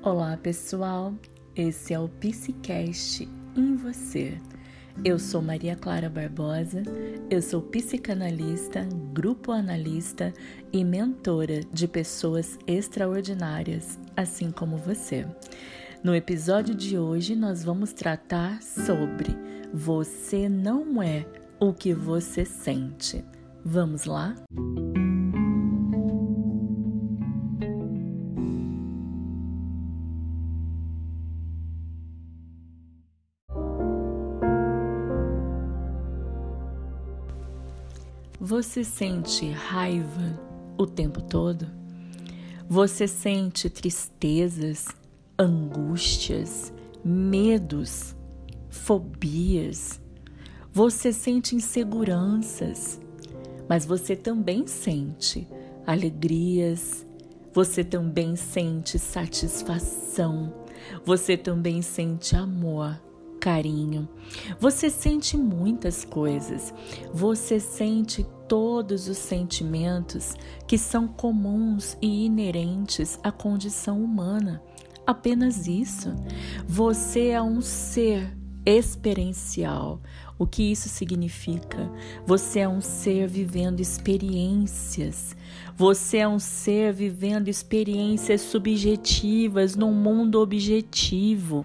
Olá 0.00 0.36
pessoal, 0.36 1.12
esse 1.56 1.92
é 1.92 1.98
o 1.98 2.08
Psicast 2.08 3.28
em 3.56 3.74
você. 3.74 4.38
Eu 5.04 5.18
sou 5.18 5.42
Maria 5.42 5.74
Clara 5.74 6.08
Barbosa, 6.08 6.84
eu 7.28 7.42
sou 7.42 7.60
psicanalista, 7.60 8.86
grupo 9.12 9.50
analista 9.50 10.32
e 10.72 10.84
mentora 10.84 11.62
de 11.72 11.88
pessoas 11.88 12.56
extraordinárias, 12.64 13.98
assim 14.16 14.52
como 14.52 14.76
você. 14.76 15.26
No 16.04 16.14
episódio 16.14 16.76
de 16.76 16.96
hoje, 16.96 17.34
nós 17.34 17.64
vamos 17.64 17.92
tratar 17.92 18.62
sobre 18.62 19.36
Você 19.74 20.48
não 20.48 21.02
é 21.02 21.26
o 21.58 21.72
que 21.72 21.92
você 21.92 22.44
sente. 22.44 23.24
Vamos 23.64 24.04
lá? 24.04 24.36
Você 38.40 38.84
sente 38.84 39.50
raiva 39.50 40.40
o 40.78 40.86
tempo 40.86 41.20
todo? 41.20 41.66
Você 42.68 43.08
sente 43.08 43.68
tristezas, 43.68 44.86
angústias, 45.36 46.72
medos, 47.04 48.14
fobias? 48.70 50.00
Você 50.72 51.12
sente 51.12 51.56
inseguranças, 51.56 53.00
mas 53.68 53.84
você 53.84 54.14
também 54.14 54.68
sente 54.68 55.48
alegrias, 55.84 57.04
você 57.52 57.82
também 57.82 58.36
sente 58.36 59.00
satisfação, 59.00 60.54
você 61.04 61.36
também 61.36 61.82
sente 61.82 62.36
amor 62.36 63.00
carinho. 63.38 64.08
Você 64.60 64.90
sente 64.90 65.36
muitas 65.36 66.04
coisas. 66.04 66.74
Você 67.12 67.58
sente 67.58 68.26
todos 68.48 69.08
os 69.08 69.18
sentimentos 69.18 70.34
que 70.66 70.76
são 70.76 71.06
comuns 71.06 71.96
e 72.02 72.26
inerentes 72.26 73.18
à 73.22 73.30
condição 73.30 74.02
humana. 74.02 74.62
Apenas 75.06 75.66
isso. 75.66 76.14
Você 76.66 77.28
é 77.28 77.40
um 77.40 77.60
ser 77.60 78.36
experiencial. 78.66 80.02
O 80.38 80.46
que 80.46 80.62
isso 80.62 80.88
significa? 80.88 81.90
Você 82.24 82.60
é 82.60 82.68
um 82.68 82.80
ser 82.80 83.26
vivendo 83.26 83.80
experiências. 83.80 85.36
Você 85.76 86.18
é 86.18 86.28
um 86.28 86.38
ser 86.38 86.92
vivendo 86.92 87.48
experiências 87.48 88.40
subjetivas 88.42 89.74
num 89.74 89.92
mundo 89.92 90.40
objetivo. 90.40 91.64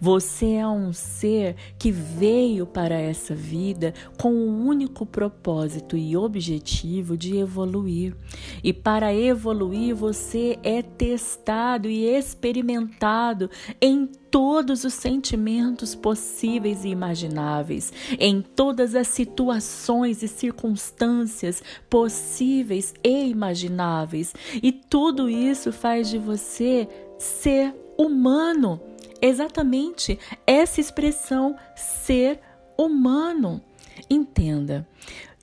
Você 0.00 0.54
é 0.54 0.66
um 0.66 0.92
ser 0.92 1.56
que 1.78 1.90
veio 1.90 2.66
para 2.66 2.94
essa 2.94 3.34
vida 3.34 3.94
com 4.18 4.32
o 4.32 4.66
único 4.66 5.06
propósito 5.06 5.96
e 5.96 6.16
objetivo 6.16 7.16
de 7.16 7.36
evoluir. 7.36 8.14
E 8.62 8.72
para 8.72 9.14
evoluir, 9.14 9.94
você 9.94 10.58
é 10.62 10.82
testado 10.82 11.88
e 11.88 12.04
experimentado 12.04 13.50
em 13.80 14.08
todos 14.32 14.82
os 14.82 14.94
sentimentos 14.94 15.94
possíveis 15.94 16.86
e 16.86 16.88
imagináveis, 16.88 17.92
em 18.18 18.40
todas 18.40 18.94
as 18.94 19.08
situações 19.08 20.22
e 20.22 20.28
circunstâncias 20.28 21.62
possíveis 21.88 22.94
e 23.02 23.28
imagináveis. 23.28 24.34
E 24.62 24.72
tudo 24.72 25.28
isso 25.28 25.72
faz 25.72 26.08
de 26.08 26.18
você 26.18 26.88
ser 27.18 27.74
humano. 27.96 28.80
Exatamente 29.20 30.18
essa 30.46 30.80
expressão 30.80 31.56
ser 31.76 32.40
humano. 32.76 33.60
Entenda, 34.10 34.86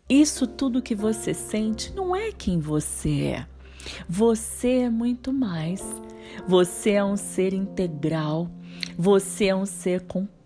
isso 0.09 0.47
tudo 0.47 0.81
que 0.81 0.95
você 0.95 1.33
sente 1.33 1.93
não 1.93 2.15
é 2.15 2.31
quem 2.31 2.59
você 2.59 3.21
é. 3.21 3.47
Você 4.07 4.79
é 4.79 4.89
muito 4.89 5.31
mais. 5.31 5.83
Você 6.47 6.91
é 6.91 7.03
um 7.03 7.15
ser 7.15 7.53
integral. 7.53 8.49
Você 8.97 9.45
é 9.45 9.55
um 9.55 9.65
ser 9.65 10.01
completo, 10.01 10.38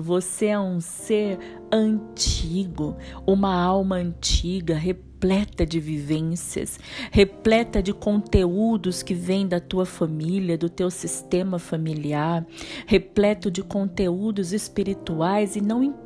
você 0.00 0.46
é 0.46 0.58
um 0.58 0.80
ser 0.80 1.38
antigo, 1.72 2.96
uma 3.26 3.54
alma 3.54 3.96
antiga, 3.96 4.74
repleta 4.74 5.64
de 5.64 5.80
vivências, 5.80 6.78
repleta 7.10 7.82
de 7.82 7.92
conteúdos 7.92 9.02
que 9.02 9.14
vêm 9.14 9.46
da 9.46 9.60
tua 9.60 9.86
família, 9.86 10.58
do 10.58 10.68
teu 10.68 10.90
sistema 10.90 11.58
familiar, 11.58 12.46
repleto 12.86 13.50
de 13.50 13.62
conteúdos 13.62 14.52
espirituais 14.52 15.56
e 15.56 15.60
não 15.60 15.82
importa 15.82 16.05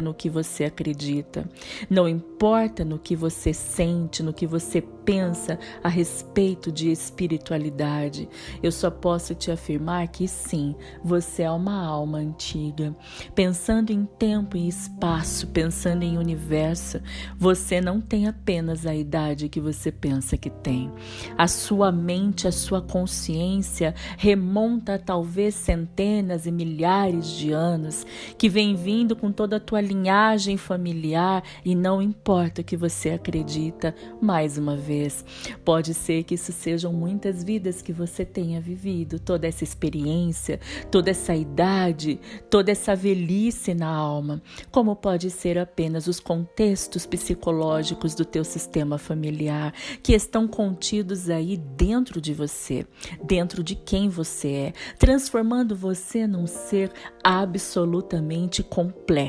no 0.00 0.14
que 0.14 0.30
você 0.30 0.66
acredita, 0.66 1.50
não 1.90 2.08
importa 2.08 2.84
no 2.84 2.96
que 2.96 3.16
você 3.16 3.52
sente, 3.52 4.22
no 4.22 4.32
que 4.32 4.46
você 4.46 4.80
pensa 4.80 5.58
a 5.82 5.88
respeito 5.88 6.70
de 6.70 6.92
espiritualidade. 6.92 8.28
Eu 8.62 8.70
só 8.70 8.88
posso 8.88 9.34
te 9.34 9.50
afirmar 9.50 10.06
que 10.08 10.28
sim, 10.28 10.76
você 11.02 11.42
é 11.42 11.50
uma 11.50 11.84
alma 11.84 12.18
antiga. 12.18 12.94
Pensando 13.34 13.90
em 13.90 14.04
tempo 14.04 14.56
e 14.56 14.68
espaço, 14.68 15.48
pensando 15.48 16.04
em 16.04 16.18
universo, 16.18 17.00
você 17.36 17.80
não 17.80 18.00
tem 18.00 18.28
apenas 18.28 18.86
a 18.86 18.94
idade 18.94 19.48
que 19.48 19.60
você 19.60 19.90
pensa 19.90 20.36
que 20.36 20.50
tem. 20.50 20.92
A 21.36 21.48
sua 21.48 21.90
mente, 21.90 22.46
a 22.46 22.52
sua 22.52 22.80
consciência 22.80 23.92
remonta 24.16 24.94
a 24.94 24.98
talvez 24.98 25.56
centenas 25.56 26.46
e 26.46 26.52
milhares 26.52 27.30
de 27.30 27.50
anos 27.50 28.06
que 28.36 28.48
vem 28.48 28.76
vindo 28.76 29.16
com 29.16 29.32
toda 29.32 29.47
a 29.56 29.60
tua 29.60 29.80
linhagem 29.80 30.56
familiar 30.56 31.42
e 31.64 31.74
não 31.74 32.02
importa 32.02 32.60
o 32.60 32.64
que 32.64 32.76
você 32.76 33.10
acredita, 33.10 33.94
mais 34.20 34.58
uma 34.58 34.76
vez. 34.76 35.24
Pode 35.64 35.94
ser 35.94 36.24
que 36.24 36.34
isso 36.34 36.52
sejam 36.52 36.92
muitas 36.92 37.42
vidas 37.42 37.80
que 37.80 37.92
você 37.92 38.24
tenha 38.24 38.60
vivido, 38.60 39.18
toda 39.18 39.46
essa 39.46 39.64
experiência, 39.64 40.60
toda 40.90 41.10
essa 41.10 41.34
idade, 41.34 42.20
toda 42.50 42.70
essa 42.70 42.94
velhice 42.94 43.74
na 43.74 43.88
alma, 43.88 44.42
como 44.70 44.94
pode 44.94 45.30
ser 45.30 45.58
apenas 45.58 46.06
os 46.06 46.20
contextos 46.20 47.06
psicológicos 47.06 48.14
do 48.14 48.24
teu 48.24 48.44
sistema 48.44 48.98
familiar 48.98 49.72
que 50.02 50.12
estão 50.12 50.46
contidos 50.46 51.30
aí 51.30 51.56
dentro 51.56 52.20
de 52.20 52.34
você, 52.34 52.86
dentro 53.22 53.62
de 53.62 53.74
quem 53.74 54.08
você 54.08 54.48
é, 54.48 54.72
transformando 54.98 55.76
você 55.76 56.26
num 56.26 56.46
ser 56.46 56.90
absolutamente 57.22 58.62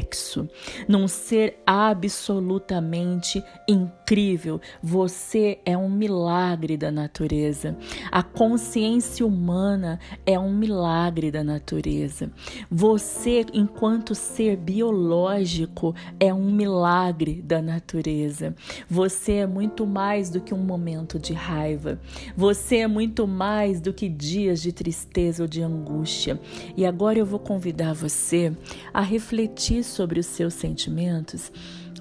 complexo, 0.09 0.50
num 0.88 1.08
ser 1.08 1.62
absolutamente 1.66 3.44
incrível. 3.68 4.59
Você 4.81 5.59
é 5.66 5.78
um 5.78 5.90
milagre 5.90 6.75
da 6.75 6.92
natureza. 6.92 7.78
A 8.12 8.24
consciência 8.24 9.25
humana 9.25 10.00
é 10.25 10.38
um 10.40 10.53
milagre 10.53 11.31
da 11.31 11.44
natureza. 11.44 12.31
Você, 12.72 13.46
enquanto 13.53 14.16
ser 14.16 14.58
biológico, 14.58 15.94
é 16.20 16.34
um 16.34 16.52
milagre 16.52 17.41
da 17.41 17.62
natureza. 17.62 18.56
Você 18.90 19.34
é 19.34 19.47
muito 19.47 19.86
mais 19.86 20.30
do 20.30 20.41
que 20.41 20.53
um 20.53 20.64
momento 20.64 21.20
de 21.20 21.34
raiva. 21.34 22.00
Você 22.36 22.78
é 22.78 22.88
muito 22.88 23.28
mais 23.28 23.80
do 23.80 23.94
que 23.94 24.09
dias 24.09 24.62
de 24.62 24.72
tristeza 24.72 25.44
ou 25.44 25.47
de 25.47 25.62
angústia. 25.62 26.40
E 26.76 26.86
agora 26.86 27.20
eu 27.20 27.26
vou 27.26 27.40
convidar 27.40 27.94
você 27.94 28.52
a 28.94 29.02
refletir 29.02 29.84
sobre 29.89 30.19
os 30.19 30.25
seus 30.25 30.53
sentimentos 30.53 31.51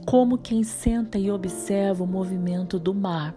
como 0.08 0.38
quem 0.38 0.64
senta 0.64 1.18
e 1.18 1.30
observa 1.30 2.02
o 2.02 2.06
movimento 2.06 2.78
do 2.78 2.94
mar. 2.94 3.34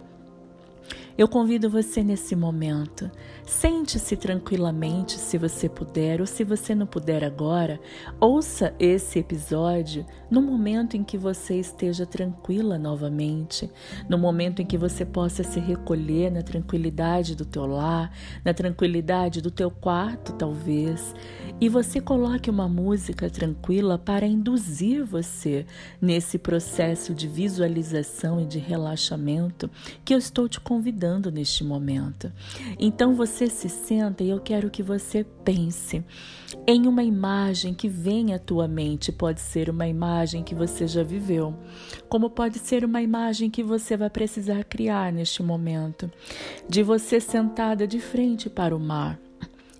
Eu 1.16 1.28
convido 1.28 1.68
você 1.68 2.02
nesse 2.02 2.34
momento. 2.34 3.10
Sente-se 3.44 4.16
tranquilamente 4.16 5.18
se 5.18 5.36
você 5.36 5.68
puder, 5.68 6.20
ou 6.20 6.26
se 6.26 6.42
você 6.42 6.74
não 6.74 6.86
puder 6.86 7.22
agora, 7.22 7.78
ouça 8.18 8.74
esse 8.78 9.18
episódio 9.18 10.06
no 10.30 10.40
momento 10.40 10.96
em 10.96 11.04
que 11.04 11.18
você 11.18 11.56
esteja 11.60 12.06
tranquila 12.06 12.78
novamente, 12.78 13.70
no 14.08 14.16
momento 14.16 14.62
em 14.62 14.66
que 14.66 14.78
você 14.78 15.04
possa 15.04 15.42
se 15.42 15.60
recolher 15.60 16.30
na 16.30 16.40
tranquilidade 16.40 17.34
do 17.34 17.44
teu 17.44 17.66
lar, 17.66 18.10
na 18.42 18.54
tranquilidade 18.54 19.42
do 19.42 19.50
teu 19.50 19.70
quarto, 19.70 20.32
talvez, 20.32 21.14
e 21.60 21.68
você 21.68 22.00
coloque 22.00 22.48
uma 22.48 22.68
música 22.68 23.28
tranquila 23.28 23.98
para 23.98 24.26
induzir 24.26 25.04
você 25.04 25.66
nesse 26.00 26.38
processo 26.38 27.14
de 27.14 27.28
visualização 27.28 28.40
e 28.40 28.46
de 28.46 28.58
relaxamento 28.58 29.70
que 30.04 30.14
eu 30.14 30.18
estou 30.18 30.48
te 30.48 30.58
convidando 30.58 31.02
neste 31.30 31.64
momento. 31.64 32.32
Então 32.78 33.14
você 33.14 33.48
se 33.48 33.68
senta 33.68 34.22
e 34.22 34.30
eu 34.30 34.40
quero 34.40 34.70
que 34.70 34.82
você 34.82 35.24
pense 35.44 36.04
em 36.66 36.86
uma 36.86 37.02
imagem 37.02 37.74
que 37.74 37.88
vem 37.88 38.34
à 38.34 38.38
tua 38.38 38.68
mente. 38.68 39.12
Pode 39.12 39.40
ser 39.40 39.70
uma 39.70 39.86
imagem 39.86 40.42
que 40.42 40.54
você 40.54 40.86
já 40.86 41.02
viveu, 41.02 41.54
como 42.08 42.30
pode 42.30 42.58
ser 42.58 42.84
uma 42.84 43.02
imagem 43.02 43.50
que 43.50 43.62
você 43.62 43.96
vai 43.96 44.10
precisar 44.10 44.64
criar 44.64 45.12
neste 45.12 45.42
momento, 45.42 46.10
de 46.68 46.82
você 46.82 47.20
sentada 47.20 47.86
de 47.86 48.00
frente 48.00 48.48
para 48.48 48.76
o 48.76 48.80
mar 48.80 49.18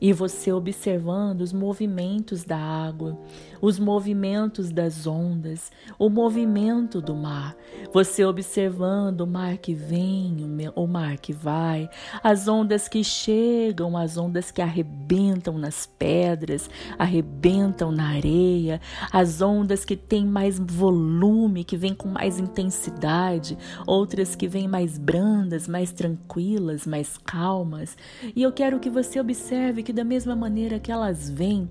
e 0.03 0.13
você 0.13 0.53
observando 0.53 1.43
os 1.43 1.53
movimentos 1.53 2.43
da 2.43 2.59
água, 2.59 3.17
os 3.63 3.79
movimentos 3.79 4.73
das 4.73 5.07
ondas, 5.07 5.71
o 5.97 6.11
movimento 6.11 7.01
do 7.01 7.15
mar, 7.15 7.57
você 7.93 8.25
observando 8.25 9.21
o 9.21 9.27
mar 9.27 9.57
que 9.57 9.73
vem, 9.73 10.37
o 10.75 10.85
mar 10.89 11.17
que 11.17 11.33
vai, 11.33 11.89
as 12.25 12.49
ondas 12.49 12.89
que 12.89 13.05
chegam, 13.05 13.97
as 13.97 14.17
ondas 14.19 14.51
que 14.51 14.61
arrebentam 14.61 15.57
nas 15.57 15.87
pedras, 15.87 16.69
arrebentam 16.99 17.93
na 17.93 18.09
areia, 18.09 18.81
as 19.13 19.41
ondas 19.41 19.85
que 19.85 19.97
têm 19.97 20.27
mais 20.27 20.59
volume, 20.59 21.63
que 21.63 21.77
vêm 21.77 21.95
com 21.95 22.09
mais 22.09 22.41
intensidade, 22.41 23.57
outras 23.87 24.35
que 24.35 24.49
vêm 24.49 24.67
mais 24.67 24.99
brandas, 24.99 25.69
mais 25.69 25.93
tranquilas, 25.93 26.85
mais 26.85 27.17
calmas. 27.17 27.97
E 28.35 28.43
eu 28.43 28.51
quero 28.51 28.81
que 28.81 28.91
você 28.91 29.21
observe 29.21 29.85
que 29.85 29.93
da 29.93 30.03
mesma 30.03 30.35
maneira 30.35 30.81
que 30.81 30.91
elas 30.91 31.31
vêm, 31.31 31.71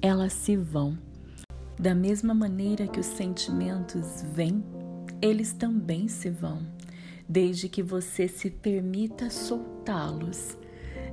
elas 0.00 0.32
se 0.32 0.56
vão. 0.56 1.07
Da 1.78 1.94
mesma 1.94 2.34
maneira 2.34 2.88
que 2.88 2.98
os 2.98 3.06
sentimentos 3.06 4.24
vêm, 4.34 4.64
eles 5.22 5.52
também 5.52 6.08
se 6.08 6.28
vão, 6.28 6.66
desde 7.28 7.68
que 7.68 7.84
você 7.84 8.26
se 8.26 8.50
permita 8.50 9.30
soltá-los, 9.30 10.58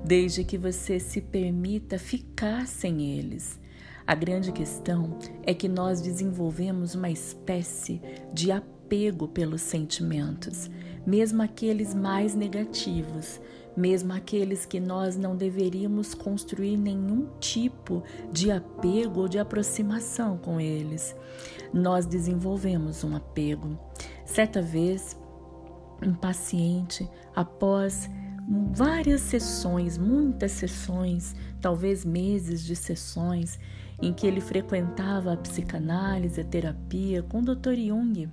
desde 0.03 0.43
que 0.43 0.57
você 0.57 0.99
se 0.99 1.21
permita 1.21 1.99
ficar 1.99 2.65
sem 2.65 3.15
eles. 3.15 3.59
A 4.07 4.15
grande 4.15 4.51
questão 4.51 5.19
é 5.43 5.53
que 5.53 5.67
nós 5.67 6.01
desenvolvemos 6.01 6.95
uma 6.95 7.11
espécie 7.11 8.01
de 8.33 8.51
apego 8.51 9.27
pelos 9.27 9.61
sentimentos, 9.61 10.67
mesmo 11.05 11.43
aqueles 11.43 11.93
mais 11.93 12.33
negativos, 12.33 13.39
mesmo 13.75 14.13
aqueles 14.13 14.65
que 14.65 14.79
nós 14.79 15.17
não 15.17 15.35
deveríamos 15.35 16.13
construir 16.13 16.77
nenhum 16.77 17.27
tipo 17.39 18.03
de 18.31 18.51
apego 18.51 19.21
ou 19.21 19.27
de 19.27 19.39
aproximação 19.39 20.37
com 20.37 20.59
eles. 20.59 21.15
Nós 21.73 22.05
desenvolvemos 22.05 23.03
um 23.03 23.15
apego. 23.15 23.77
Certa 24.25 24.61
vez, 24.61 25.17
um 26.01 26.13
paciente, 26.13 27.09
após 27.35 28.09
várias 28.71 29.21
sessões, 29.21 29.97
muitas 29.97 30.51
sessões, 30.51 31.35
talvez 31.59 32.05
meses 32.05 32.63
de 32.63 32.75
sessões, 32.75 33.59
em 34.01 34.13
que 34.13 34.27
ele 34.27 34.41
frequentava 34.41 35.33
a 35.33 35.37
psicanálise, 35.37 36.41
a 36.41 36.43
terapia 36.43 37.23
com 37.23 37.39
o 37.39 37.41
Dr. 37.41 37.75
Jung. 37.75 38.29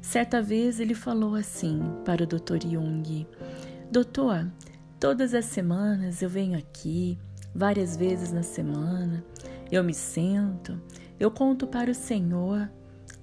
Certa 0.00 0.42
vez 0.42 0.78
ele 0.78 0.94
falou 0.94 1.34
assim 1.34 1.80
para 2.04 2.24
o 2.24 2.26
Dr. 2.26 2.68
Jung: 2.68 3.26
Doutor, 3.90 4.46
Todas 4.98 5.34
as 5.34 5.44
semanas 5.44 6.22
eu 6.22 6.28
venho 6.28 6.58
aqui, 6.58 7.18
várias 7.54 7.96
vezes 7.96 8.32
na 8.32 8.42
semana, 8.42 9.24
eu 9.70 9.84
me 9.84 9.92
sento, 9.92 10.80
eu 11.20 11.30
conto 11.30 11.66
para 11.66 11.90
o 11.90 11.94
Senhor 11.94 12.70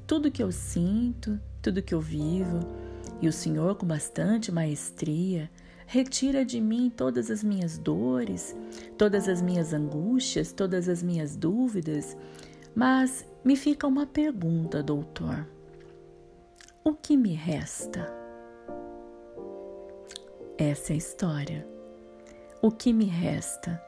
tudo 0.05 0.31
que 0.31 0.43
eu 0.43 0.51
sinto, 0.51 1.39
tudo 1.61 1.81
que 1.81 1.93
eu 1.93 1.99
vivo, 2.01 2.59
e 3.21 3.27
o 3.27 3.33
Senhor, 3.33 3.75
com 3.75 3.87
bastante 3.87 4.51
maestria, 4.51 5.49
retira 5.87 6.45
de 6.45 6.59
mim 6.59 6.91
todas 6.95 7.31
as 7.31 7.43
minhas 7.43 7.77
dores, 7.77 8.55
todas 8.97 9.27
as 9.27 9.41
minhas 9.41 9.73
angústias, 9.73 10.51
todas 10.51 10.89
as 10.89 11.01
minhas 11.01 11.35
dúvidas. 11.35 12.17
Mas 12.75 13.25
me 13.43 13.55
fica 13.55 13.87
uma 13.87 14.05
pergunta, 14.05 14.83
doutor: 14.83 15.47
o 16.83 16.93
que 16.93 17.15
me 17.15 17.33
resta? 17.33 18.22
Essa 20.63 20.93
é 20.93 20.95
a 20.95 20.97
história. 20.97 21.67
O 22.61 22.71
que 22.71 22.93
me 22.93 23.03
resta? 23.03 23.83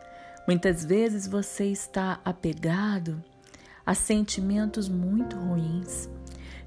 Muitas 0.45 0.83
vezes 0.83 1.25
você 1.25 1.68
está 1.68 2.19
apegado 2.25 3.24
a 3.86 3.95
sentimentos 3.95 4.89
muito 4.89 5.38
ruins, 5.38 6.10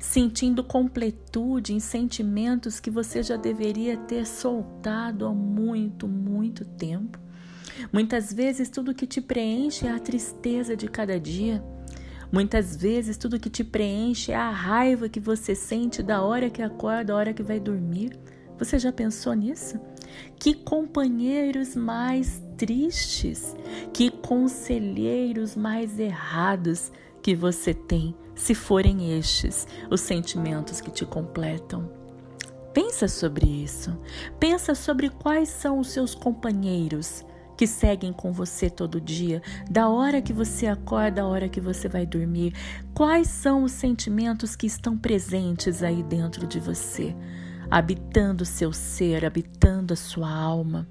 sentindo 0.00 0.64
completude 0.64 1.74
em 1.74 1.78
sentimentos 1.78 2.80
que 2.80 2.90
você 2.90 3.22
já 3.22 3.36
deveria 3.36 3.98
ter 3.98 4.26
soltado 4.26 5.26
há 5.26 5.34
muito, 5.34 6.08
muito 6.08 6.64
tempo. 6.64 7.18
Muitas 7.92 8.32
vezes 8.32 8.70
tudo 8.70 8.94
que 8.94 9.06
te 9.06 9.20
preenche 9.20 9.86
é 9.86 9.92
a 9.92 10.00
tristeza 10.00 10.74
de 10.74 10.88
cada 10.88 11.20
dia. 11.20 11.62
Muitas 12.32 12.74
vezes 12.74 13.18
tudo 13.18 13.38
que 13.38 13.50
te 13.50 13.62
preenche 13.62 14.32
é 14.32 14.36
a 14.36 14.50
raiva 14.50 15.06
que 15.06 15.20
você 15.20 15.54
sente 15.54 16.02
da 16.02 16.22
hora 16.22 16.48
que 16.48 16.62
acorda, 16.62 17.04
da 17.04 17.14
hora 17.14 17.34
que 17.34 17.42
vai 17.42 17.60
dormir. 17.60 18.18
Você 18.58 18.78
já 18.78 18.90
pensou 18.90 19.34
nisso? 19.34 19.78
Que 20.38 20.54
companheiros 20.54 21.74
mais 21.74 22.42
tristes, 22.56 23.56
que 23.92 24.10
conselheiros 24.10 25.56
mais 25.56 25.98
errados 25.98 26.90
que 27.22 27.34
você 27.34 27.74
tem, 27.74 28.14
se 28.34 28.54
forem 28.54 29.18
estes 29.18 29.66
os 29.90 30.00
sentimentos 30.00 30.80
que 30.80 30.90
te 30.90 31.04
completam. 31.04 31.90
Pensa 32.72 33.08
sobre 33.08 33.46
isso. 33.46 33.96
Pensa 34.38 34.74
sobre 34.74 35.10
quais 35.10 35.48
são 35.48 35.78
os 35.80 35.88
seus 35.88 36.14
companheiros 36.14 37.24
que 37.56 37.66
seguem 37.66 38.12
com 38.12 38.32
você 38.32 38.70
todo 38.70 39.00
dia, 39.00 39.42
da 39.68 39.88
hora 39.88 40.22
que 40.22 40.32
você 40.32 40.68
acorda, 40.68 41.22
da 41.22 41.26
hora 41.26 41.48
que 41.48 41.60
você 41.60 41.88
vai 41.88 42.06
dormir. 42.06 42.54
Quais 42.94 43.26
são 43.26 43.64
os 43.64 43.72
sentimentos 43.72 44.54
que 44.54 44.68
estão 44.68 44.96
presentes 44.96 45.82
aí 45.82 46.04
dentro 46.04 46.46
de 46.46 46.60
você? 46.60 47.16
Habitando 47.70 48.42
o 48.42 48.46
seu 48.46 48.72
ser, 48.72 49.24
habitando 49.24 49.92
a 49.92 49.96
sua 49.96 50.30
alma, 50.30 50.88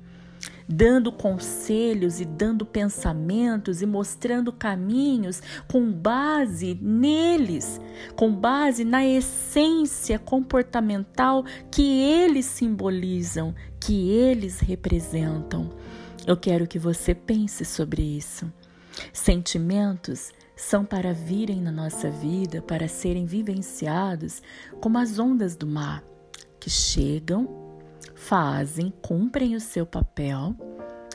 dando 0.67 1.11
conselhos 1.11 2.19
e 2.19 2.25
dando 2.25 2.65
pensamentos 2.65 3.81
e 3.81 3.85
mostrando 3.85 4.51
caminhos 4.51 5.41
com 5.67 5.91
base 5.91 6.77
neles, 6.81 7.79
com 8.15 8.33
base 8.33 8.83
na 8.83 9.05
essência 9.05 10.19
comportamental 10.19 11.43
que 11.71 12.01
eles 12.01 12.45
simbolizam, 12.45 13.55
que 13.79 14.11
eles 14.11 14.59
representam. 14.59 15.69
Eu 16.25 16.35
quero 16.35 16.67
que 16.67 16.77
você 16.77 17.15
pense 17.15 17.63
sobre 17.63 18.01
isso. 18.01 18.51
Sentimentos 19.13 20.33
são 20.55 20.83
para 20.83 21.13
virem 21.13 21.61
na 21.61 21.71
nossa 21.71 22.09
vida, 22.09 22.61
para 22.61 22.87
serem 22.87 23.25
vivenciados 23.25 24.41
como 24.81 24.97
as 24.97 25.17
ondas 25.17 25.55
do 25.55 25.67
mar 25.67 26.03
que 26.67 26.71
chegam, 26.71 27.47
fazem, 28.13 28.91
cumprem 29.01 29.55
o 29.55 29.59
seu 29.59 29.85
papel, 29.85 30.53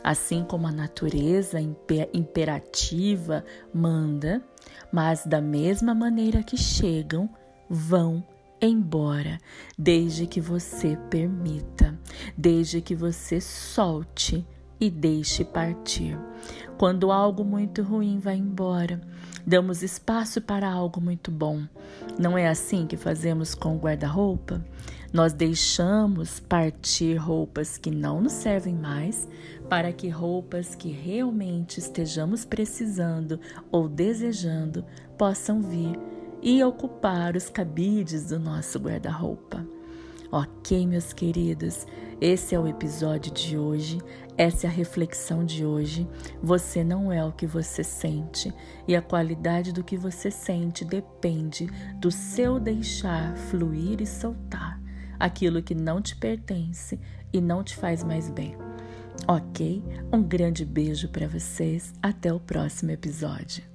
assim 0.02 0.42
como 0.44 0.66
a 0.66 0.72
natureza 0.72 1.58
imperativa 1.60 3.44
manda, 3.70 4.42
mas 4.90 5.26
da 5.26 5.42
mesma 5.42 5.94
maneira 5.94 6.42
que 6.42 6.56
chegam, 6.56 7.28
vão 7.68 8.24
embora, 8.62 9.38
desde 9.78 10.26
que 10.26 10.40
você 10.40 10.96
permita, 11.10 11.98
desde 12.34 12.80
que 12.80 12.94
você 12.94 13.38
solte 13.38 14.46
e 14.80 14.88
deixe 14.88 15.44
partir. 15.44 16.18
Quando 16.78 17.12
algo 17.12 17.44
muito 17.44 17.82
ruim 17.82 18.18
vai 18.18 18.36
embora, 18.36 19.02
damos 19.46 19.82
espaço 19.82 20.40
para 20.40 20.66
algo 20.66 20.98
muito 20.98 21.30
bom. 21.30 21.62
Não 22.18 22.38
é 22.38 22.48
assim 22.48 22.86
que 22.86 22.96
fazemos 22.96 23.54
com 23.54 23.76
o 23.76 23.78
guarda-roupa? 23.78 24.64
Nós 25.12 25.34
deixamos 25.34 26.40
partir 26.40 27.16
roupas 27.16 27.76
que 27.76 27.90
não 27.90 28.22
nos 28.22 28.32
servem 28.32 28.74
mais 28.74 29.28
para 29.68 29.92
que 29.92 30.08
roupas 30.08 30.74
que 30.74 30.90
realmente 30.90 31.78
estejamos 31.78 32.46
precisando 32.46 33.38
ou 33.70 33.90
desejando 33.90 34.82
possam 35.18 35.60
vir 35.60 35.98
e 36.40 36.64
ocupar 36.64 37.36
os 37.36 37.50
cabides 37.50 38.28
do 38.28 38.38
nosso 38.38 38.78
guarda-roupa. 38.78 39.66
Ok, 40.30 40.86
meus 40.86 41.12
queridos, 41.12 41.86
esse 42.18 42.54
é 42.54 42.58
o 42.58 42.66
episódio 42.66 43.30
de 43.30 43.58
hoje, 43.58 44.00
essa 44.38 44.66
é 44.66 44.70
a 44.70 44.72
reflexão 44.72 45.44
de 45.44 45.62
hoje. 45.62 46.08
Você 46.42 46.82
não 46.82 47.12
é 47.12 47.22
o 47.22 47.32
que 47.32 47.46
você 47.46 47.84
sente, 47.84 48.50
e 48.88 48.96
a 48.96 49.02
qualidade 49.02 49.74
do 49.74 49.84
que 49.84 49.94
você 49.94 50.30
sente 50.30 50.86
depende 50.86 51.66
do 51.98 52.10
seu 52.10 52.58
deixar 52.58 53.36
fluir 53.36 54.00
e 54.00 54.06
soltar 54.06 54.81
aquilo 55.18 55.62
que 55.62 55.74
não 55.74 56.00
te 56.00 56.16
pertence 56.16 56.98
e 57.32 57.40
não 57.40 57.62
te 57.62 57.76
faz 57.76 58.02
mais 58.02 58.28
bem. 58.30 58.56
Ok? 59.26 59.82
Um 60.12 60.22
grande 60.22 60.64
beijo 60.64 61.08
para 61.08 61.28
vocês. 61.28 61.92
Até 62.02 62.32
o 62.32 62.40
próximo 62.40 62.90
episódio. 62.90 63.71